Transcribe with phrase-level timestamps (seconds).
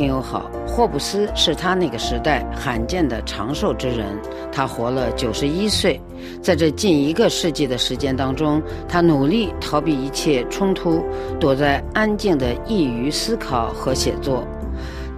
[0.00, 4.06] 朋友好，霍布斯是他那个时代罕见的长寿之人，
[4.50, 6.00] 他活了九十一岁。
[6.40, 11.04] 在这近一个世纪的时间当中，他努力逃避一切冲突，
[11.38, 14.42] 躲在安静的易于思考和写作。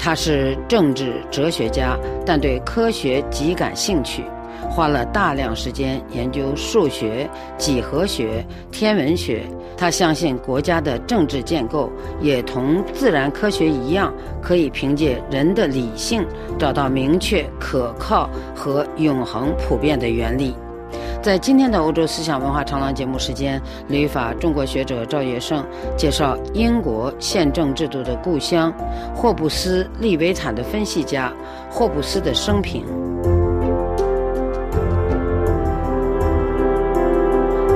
[0.00, 4.24] 他是政治哲学家，但对科学极感兴趣。
[4.72, 9.42] 花了大量时间研究数学、几何学、天文学。
[9.76, 11.90] 他相信国家的政治建构
[12.20, 16.24] 也同自然科学一样，可以凭借人的理性
[16.58, 20.54] 找到明确、可靠和永恒普遍的原理。
[21.20, 25.64] 在今天的欧洲思想文化长廊节目时间，旅法中国学者赵月胜
[25.96, 28.72] 介绍英国宪政制度的故乡——
[29.14, 31.32] 霍布斯利维坦的分析家
[31.70, 32.84] 霍布斯的生平。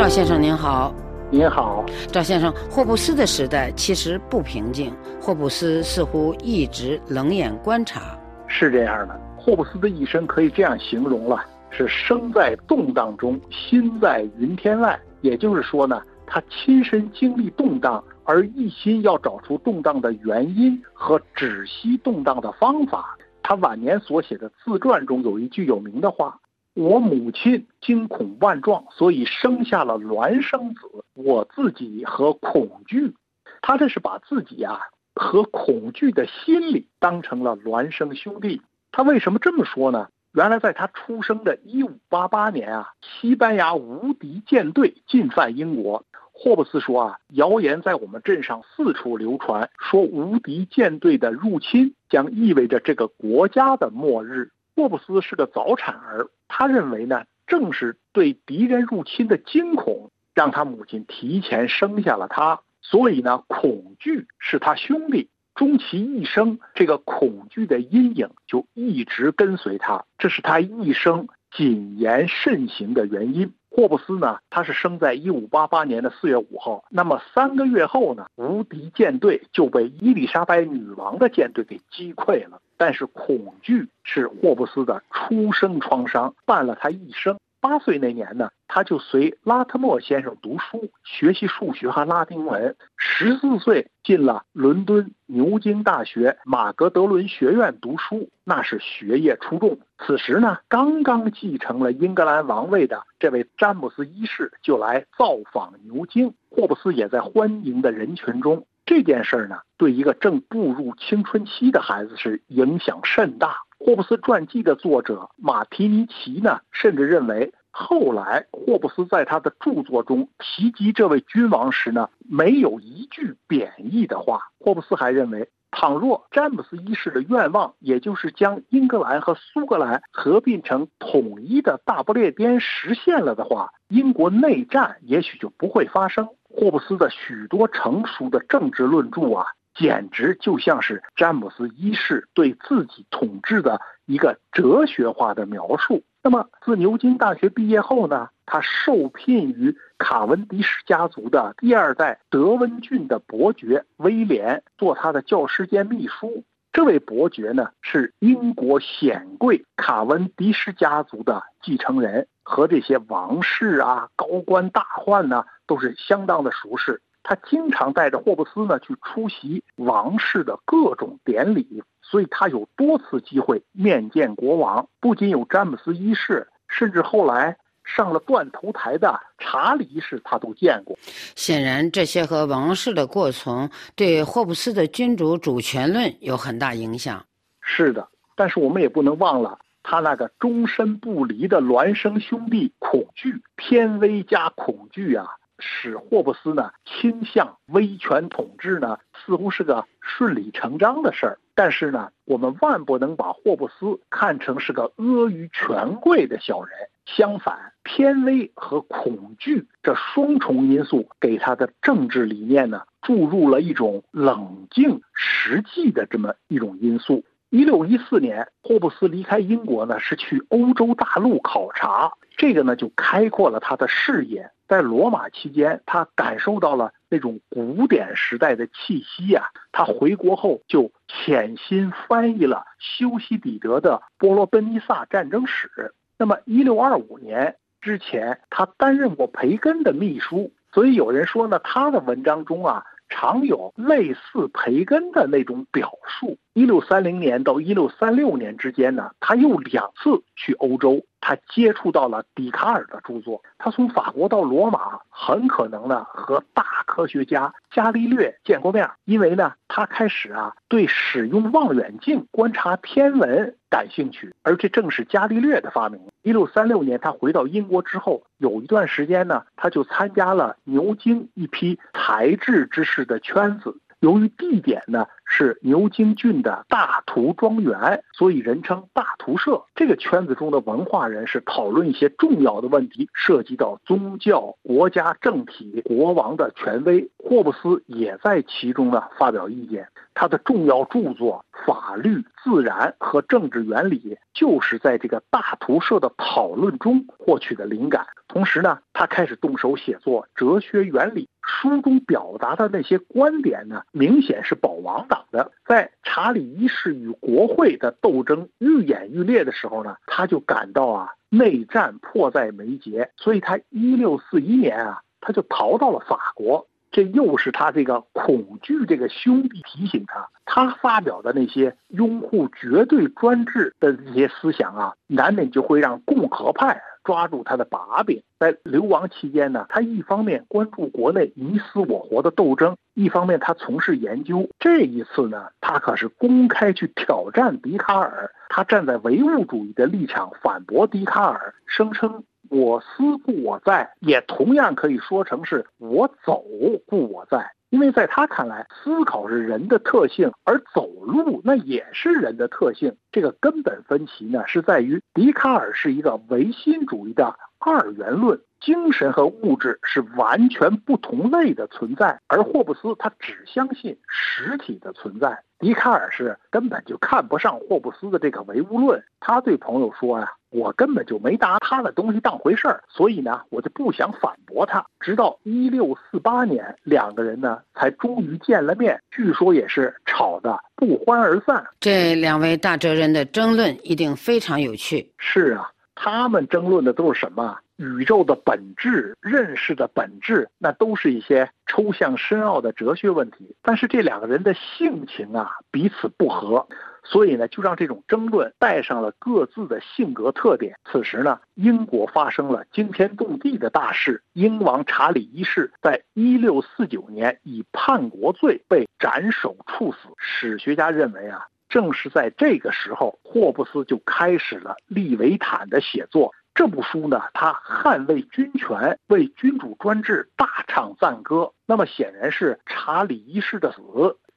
[0.00, 0.94] 赵先生您好，
[1.30, 2.50] 您好，赵先生。
[2.70, 8.18] 霍布斯的时代其实不平静，霍布斯似乎一直冷眼观察。
[8.46, 14.98] 是这样的，霍布斯的一生可以这样形容了：是生在动荡中，心在云天外。
[15.20, 23.18] 也就是说呢，他亲身经历动荡，而一心要找出动荡的原因和止息动荡的方法。
[23.42, 26.39] 他晚年所写的自传中有一句有名的话。
[26.74, 30.80] 我母亲惊恐万状，所以生下了孪生子。
[31.14, 33.14] 我自己和恐惧，
[33.60, 34.80] 他这是把自己啊
[35.14, 38.62] 和恐惧的心理当成了孪生兄弟。
[38.92, 40.08] 他为什么这么说呢？
[40.32, 46.04] 原来在他出生的1588年啊，西班牙无敌舰队进犯英国。
[46.32, 54.50] 霍布斯说啊，谣言在我们镇上四处流传，说无敌舰队的入侵将意味着这个国家的末日。
[54.80, 62.62] 霍布斯是个早产儿，他认为呢，正是对敌人入侵的惊恐，让他母亲提前生下了他。
[62.80, 73.52] 所以呢，恐惧是他兄弟，终其一生，这个恐惧的阴影就一直跟随他，这是他一生谨言慎行的原因。
[73.68, 76.84] 霍布斯呢，他是生在一五八八年的四月五号。
[76.88, 82.59] 那么三个月后呢，无敌舰队就被伊丽莎白女王的舰队给击溃了。
[82.80, 87.38] 但是恐惧是霍布斯的出生创伤，伴了他一生。
[87.60, 92.74] 八岁那年呢，他就随拉特莫先生读书，学习数学和拉丁文。
[92.96, 99.78] 十四岁进了伦敦牛津大学马格德伦学院读书，那是学业出众。
[99.98, 108.64] 此时呢，刚刚继承了英格兰王位的这位詹姆斯一世就来造访牛津，霍布斯也在欢迎的人群中。
[108.90, 113.58] 这件事儿呢，对一个正步入青春期的孩子是影响甚大。
[113.78, 124.40] 霍布斯传记的作者马提尼奇呢，甚至认为，后来霍布斯在他的著作中提及这位君王时呢，没有一句贬义的话。
[124.58, 136.28] 霍布斯还认为，倘若詹姆斯一世的愿望，也就是将英格兰和苏格兰合并成统一的大不列颠实现了的话，英国内战也许就不会发生。
[136.50, 139.46] 霍布斯的许多成熟的政治论著啊。
[139.72, 146.02] 简直就像是詹姆斯一世对自己统治的一个哲学化的描述。
[146.22, 156.44] 那么，自牛津大学毕业后呢，他受聘于卡文迪什家族的第二代德温郡的伯爵威廉，做他的教师兼秘书。
[156.72, 167.00] 这位伯爵呢，是英国显贵卡文迪什家族的继承人，和这些王室啊、高官大宦呢，都是相当的熟识。
[167.22, 174.88] 他经常带着霍布斯呢去出席王室的各种典礼，所以他有多次机会面见国王。
[174.98, 180.98] 不仅有詹姆斯一世，甚至后来上了断头台的查理一世，他都见过。
[181.36, 187.24] 显然，这些和王室的过从对霍布斯的君主主权论有很大影响。
[187.60, 195.26] 是的，但是我们也不能忘了他那个终身不离的孪生兄弟——恐惧、偏威加恐惧啊。
[195.62, 201.38] 使霍布斯呢倾向威权统治呢，似乎是个顺理成章的事儿。
[201.54, 206.70] 但是呢，我们万不能把霍布斯看成是个阿谀权贵的小人。
[207.04, 217.24] 相反，偏威和恐惧这双重因素给他的政治理念呢注入了一种冷静、实际的这么一种因素。
[217.50, 222.12] 一六一四年，霍布斯离开英国呢，是去欧洲大陆考察。
[222.36, 224.48] 这个呢，就开阔了他的视野。
[224.68, 229.48] 在罗马期间，他感受到了那种古典时代的气息呀。
[229.72, 235.68] 他回国后就潜心翻译了修昔底德的《波罗奔尼撒战争史》。
[236.16, 242.84] 那么，一六二五年之前，他担任过培根的秘书，所以有人说呢，他的文章中啊。
[243.10, 246.38] 常有类似培根的那种表述。
[246.54, 253.42] 一六三零年到一六三六年之间呢，他又两次去欧洲，他接触到了笛卡尔的著作。
[253.58, 266.00] 他从法国到罗马，很可能呢和大科学家伽利略见过面，因为呢他开始啊对使用望远镜观察天文感兴趣，而这正是伽利略的发明。
[266.22, 273.76] 一六三六年，他回到英国之后，有一段时间呢，他就参加了牛津一批才智之士的圈子。
[274.00, 279.62] 由于地点呢是牛津郡的大图庄园，所以人称大图社。
[279.74, 287.10] 这个圈子中的文化人士讨论一些重要的问题，涉及到宗教、国家政体、国王的权威。
[287.18, 289.86] 霍布斯也在其中呢发表意见。
[290.14, 293.98] 他的重要著作《法律、自然和政治原理》
[294.34, 298.06] 就是在这个大图社的讨论中获取的灵感。
[298.32, 301.24] 同时呢，他开始动手写作《哲学原理》。
[301.42, 305.50] 书中表达的那些观点呢，明显是保王党的。
[305.66, 316.68] 在查理一世与国会的斗争愈演愈烈的时候呢，他就感到啊，内战迫在眉睫，所以他一六四一年啊，他就逃到了法国。
[316.92, 328.22] 这又是他这个恐惧这个兄弟提醒他，他发表的那些拥护绝对专制的这些思想啊，难免就会让共和派抓住他的把柄。
[328.38, 334.48] 在流亡期间呢，他一方面关注国内你死我活的斗争，一方面他从事研究。
[334.58, 342.24] 这一次呢，他可是公开去挑战笛卡尔，他站在唯物主义的立场反驳笛卡尔，声称。
[342.48, 342.86] 我思
[343.24, 346.42] 故我在，也同样可以说成是我走
[346.84, 352.96] 故我在，因为在他看来，思考是人的特性，而走路那也是人的特性。
[353.12, 365.42] 这个根本分歧呢，是在于笛卡尔是一个唯心主义的二元论，精神和物质是完全不同类的存在，而霍布斯他只相信实体的存在。
[365.60, 381.64] 笛卡尔是根本就看不上霍布斯的这个唯物论，他对朋友说呀：“我根本就没拿他的东西当回事儿，所以呢，我就不想反驳他。”直到一六四八年，两个人呢才终于见了面，据说也是吵得不欢而散。
[381.80, 385.10] 这两位大哲人的争论一定非常有趣。
[385.18, 387.56] 是啊，他们争论的都是什么？
[387.76, 393.56] 宇宙的本质、认识的本质，那都是一些抽象深奥的哲学问题。
[393.62, 396.68] 但是这两个人的性情啊，彼此不合，
[397.02, 400.76] 所以呢，就让这种争论带上了各自的性格特点。
[400.84, 410.08] 此时呢，英国发生了惊天动地的大事，英王查理一世在一六四九年以叛国罪被斩首处死。
[410.18, 416.34] 史学家认为啊，正是在这个时候，霍布斯就开始了《利维坦》的写作。
[416.52, 421.52] 这部书呢，他捍卫军权，为君主专制大唱赞歌。
[421.64, 423.80] 那么显然是查理一世的死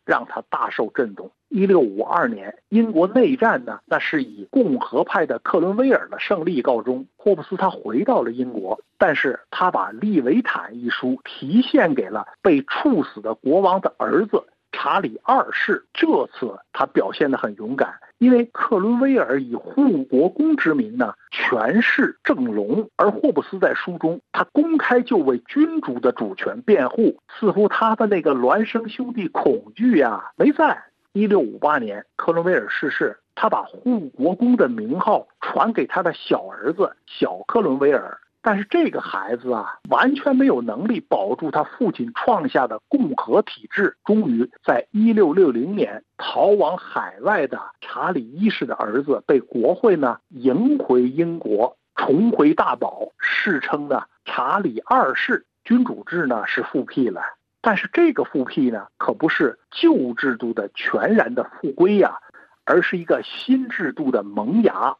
[0.05, 1.31] 让他大受震动。
[1.53, 7.05] 一六五二年，英国内战呢，那是以共和派的克伦威尔的胜利告终。
[7.15, 14.43] 霍布斯他回到了英国，但是他把《利维坦》一书提献给了被处死的国王的儿子。
[14.71, 30.83] 查理二世这次他表现得很勇敢，因为克伦威尔以护国公之名呢，权势正隆，而霍布斯在书中他公开就为君主的主权辩护，似乎他的那个孪生兄弟恐惧呀没在。
[31.13, 38.19] 一六五八年，克伦威尔逝世，他把护国公的名号传给他的小儿子小克伦威尔。
[38.41, 43.95] 但是这个孩子啊，完全没有能力保住他父亲创下的共和体制。
[44.03, 55.45] 终于在一六六零年逃往海外的查理一世的儿子被国会呢迎回英国，重回大宝，世称呢查理二世。
[55.63, 57.21] 君主制呢是复辟了，
[57.63, 62.19] 但是这个复辟呢可不是旧制度的全然的复归呀，
[62.63, 64.97] 而是一个新制度的萌芽。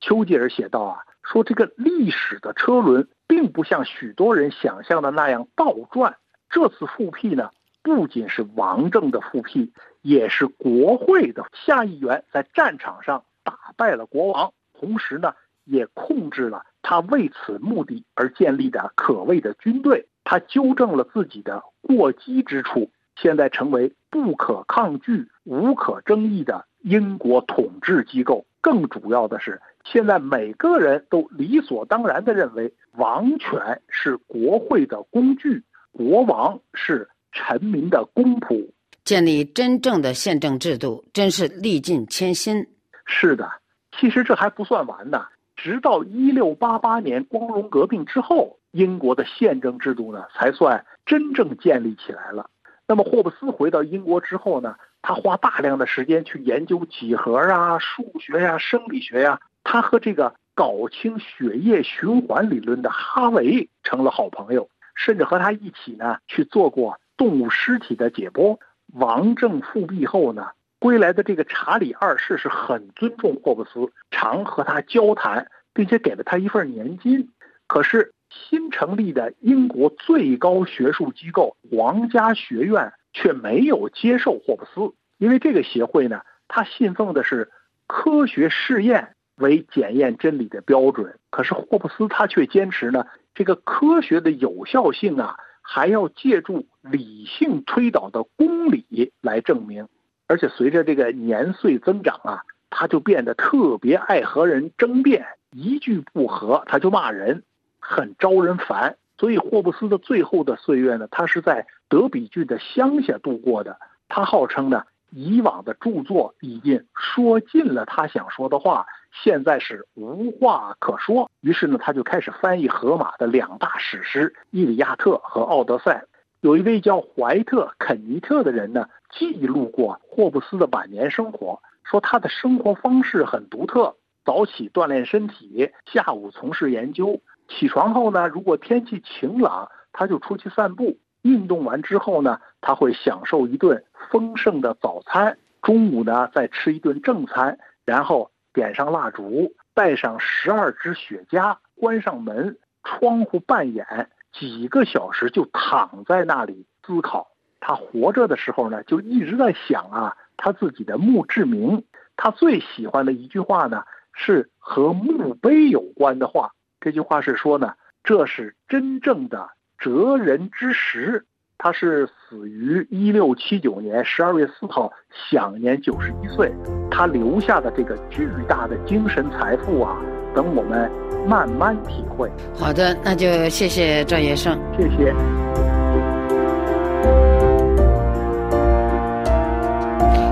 [0.00, 1.02] 丘吉尔写道啊。
[1.28, 6.18] 说这个历史的车轮并不像许多人想象的那样倒转。
[6.48, 7.50] 这次复辟呢，
[7.82, 20.06] 不仅是王政的复辟，也是国会的下议员在战场上打败了国王，同时呢，也控制了他为此目的而建立的可谓的军队。
[20.22, 22.90] 他纠正了自己的过激之处，
[23.20, 28.46] 现在成为不可抗拒、无可争议的英国统治机构。
[28.60, 29.60] 更主要的是。
[29.84, 38.68] 现在每个人都理所当然地认为，王权是国会的工具，国王是臣民的公仆。
[39.04, 42.66] 建立真正的宪政制度，真是历尽千辛。
[43.06, 43.48] 是的，
[43.96, 45.24] 其实这还不算完呢。
[45.56, 52.50] 直到一六八八年光荣革命之后，英国的宪政制度呢，才算真正建立起来了。
[52.86, 59.40] 那么霍布斯回到英国之后呢，他花大量的时间去研究几何啊、数学呀、生理学呀。
[59.64, 68.58] 他和这个搞清血液循环理论的哈维成了好朋友，甚至和他一起呢去做过动物尸体的解剖。
[68.92, 77.30] 王政复辟后呢，归来的这个查理二世是很尊重霍布斯，常和他交谈，并且给了他一份年金。
[77.66, 78.12] 可是。
[78.28, 87.50] 新成立的英国最高学术机构皇家学院却没有接受霍布斯，因为这个协会呢，他信奉的是
[87.86, 91.16] 科学试验为检验真理的标准。
[91.30, 99.86] 可是霍布斯他却坚持呢，这个科学的有效性啊，还要借助理性推导的公理来证明。
[100.26, 107.42] 而且随着这个年岁增长啊，他就变得特别爱和人争辩，一句不合他就骂人。
[107.78, 113.78] 很招人烦，所以霍布斯的最后的岁月呢，他是在德比郡的乡下度过的。
[114.08, 121.30] 他号称呢，以往的著作已经说尽了他想说的话，现在是无话可说。
[121.42, 126.04] 于是呢，他就开始翻译荷马的两大史诗《伊利亚特》和《奥德赛》。
[126.40, 137.20] 有一位叫怀特·肯尼特的人呢，记录过霍布斯的晚年生活，说他的生活方式很独特：早起锻炼身体，下午从事研究。
[137.48, 140.98] 起床后呢，如果天气晴朗，他就出去散步。
[141.22, 145.38] 运动完之后呢，他会享受一顿丰盛的早餐。
[145.62, 157.28] 中午呢，再吃一顿正餐，然后点上蜡烛，带上十二支雪茄，关上门，窗户半掩，几个小时就躺在那里思考。
[157.60, 161.84] 他活着的时候呢，就一直在想啊，他自己的墓志铭。
[162.16, 163.82] 他最喜欢的一句话呢，
[164.14, 166.52] 是和墓碑有关的话。
[166.80, 167.74] 这句话是说呢，
[168.04, 171.24] 这是真正的哲人之时。
[171.58, 176.54] 他是死于一六七九年十二月四号，享年九十一岁。
[176.90, 179.98] 他留下的这个巨大的精神财富啊，
[180.36, 180.88] 等我们
[181.26, 182.30] 慢慢体会。
[182.54, 185.75] 好的，那就谢谢赵医生，谢谢。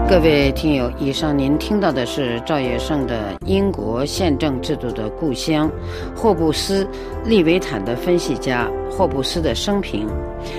[0.06, 5.68] 各位听友，以上您听到的是赵业胜的《英国宪政制度的故乡》
[6.16, 6.86] 霍布斯
[7.24, 10.06] 利维坦的分析家霍布斯的生平。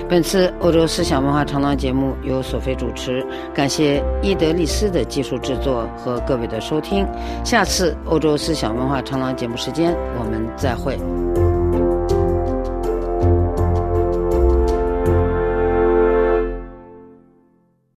[0.08, 3.24] 本次欧洲思想文化长廊节目由索菲主持，
[3.54, 7.06] 感谢伊德利斯的技术制作和各位的收听。
[7.44, 10.98] 下次欧洲思想文化长廊节目时间，我们再会。